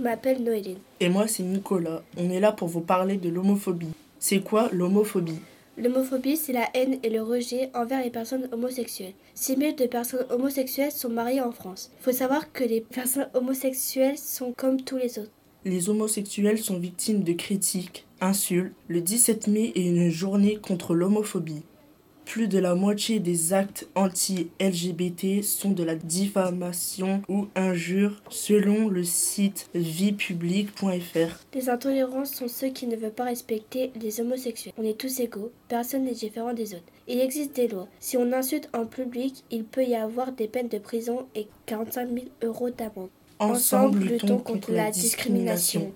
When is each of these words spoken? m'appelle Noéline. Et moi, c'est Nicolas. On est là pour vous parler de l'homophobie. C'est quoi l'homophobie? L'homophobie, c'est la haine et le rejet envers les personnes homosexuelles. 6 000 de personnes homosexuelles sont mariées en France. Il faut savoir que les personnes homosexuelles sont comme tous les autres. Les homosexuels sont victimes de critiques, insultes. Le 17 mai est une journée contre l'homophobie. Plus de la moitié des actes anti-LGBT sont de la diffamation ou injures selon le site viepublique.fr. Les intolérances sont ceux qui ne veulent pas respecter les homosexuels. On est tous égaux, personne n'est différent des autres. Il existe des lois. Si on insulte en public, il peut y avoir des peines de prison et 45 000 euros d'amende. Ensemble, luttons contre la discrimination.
m'appelle 0.00 0.42
Noéline. 0.42 0.78
Et 1.00 1.08
moi, 1.08 1.26
c'est 1.26 1.42
Nicolas. 1.42 2.02
On 2.16 2.30
est 2.30 2.40
là 2.40 2.52
pour 2.52 2.68
vous 2.68 2.80
parler 2.80 3.16
de 3.16 3.28
l'homophobie. 3.28 3.92
C'est 4.18 4.40
quoi 4.40 4.68
l'homophobie? 4.72 5.40
L'homophobie, 5.78 6.36
c'est 6.36 6.52
la 6.52 6.68
haine 6.74 6.98
et 7.02 7.08
le 7.08 7.22
rejet 7.22 7.70
envers 7.74 8.02
les 8.02 8.10
personnes 8.10 8.48
homosexuelles. 8.52 9.14
6 9.34 9.56
000 9.56 9.76
de 9.76 9.86
personnes 9.86 10.26
homosexuelles 10.30 10.92
sont 10.92 11.08
mariées 11.08 11.40
en 11.40 11.52
France. 11.52 11.90
Il 12.00 12.04
faut 12.04 12.12
savoir 12.12 12.52
que 12.52 12.64
les 12.64 12.80
personnes 12.80 13.28
homosexuelles 13.34 14.18
sont 14.18 14.52
comme 14.52 14.82
tous 14.82 14.96
les 14.96 15.18
autres. 15.18 15.30
Les 15.64 15.88
homosexuels 15.88 16.58
sont 16.58 16.78
victimes 16.78 17.22
de 17.22 17.32
critiques, 17.32 18.06
insultes. 18.20 18.72
Le 18.88 19.00
17 19.00 19.46
mai 19.46 19.72
est 19.74 19.86
une 19.86 20.10
journée 20.10 20.56
contre 20.56 20.94
l'homophobie. 20.94 21.62
Plus 22.30 22.46
de 22.46 22.60
la 22.60 22.76
moitié 22.76 23.18
des 23.18 23.52
actes 23.52 23.88
anti-LGBT 23.96 25.42
sont 25.42 25.72
de 25.72 25.82
la 25.82 25.96
diffamation 25.96 27.22
ou 27.28 27.48
injures 27.56 28.22
selon 28.28 28.88
le 28.88 29.02
site 29.02 29.68
viepublique.fr. 29.74 31.44
Les 31.52 31.68
intolérances 31.68 32.30
sont 32.30 32.46
ceux 32.46 32.68
qui 32.68 32.86
ne 32.86 32.94
veulent 32.94 33.10
pas 33.10 33.24
respecter 33.24 33.90
les 34.00 34.20
homosexuels. 34.20 34.72
On 34.78 34.84
est 34.84 34.96
tous 34.96 35.18
égaux, 35.18 35.50
personne 35.66 36.04
n'est 36.04 36.12
différent 36.12 36.54
des 36.54 36.74
autres. 36.74 36.84
Il 37.08 37.18
existe 37.18 37.56
des 37.56 37.66
lois. 37.66 37.88
Si 37.98 38.16
on 38.16 38.32
insulte 38.32 38.68
en 38.74 38.86
public, 38.86 39.42
il 39.50 39.64
peut 39.64 39.84
y 39.84 39.96
avoir 39.96 40.30
des 40.30 40.46
peines 40.46 40.68
de 40.68 40.78
prison 40.78 41.26
et 41.34 41.48
45 41.66 42.10
000 42.10 42.26
euros 42.44 42.70
d'amende. 42.70 43.10
Ensemble, 43.40 44.04
luttons 44.04 44.38
contre 44.38 44.70
la 44.70 44.92
discrimination. 44.92 45.92